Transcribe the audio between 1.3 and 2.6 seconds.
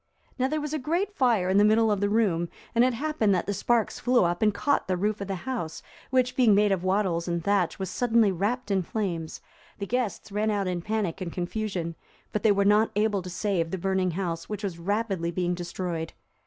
in the middle of the room,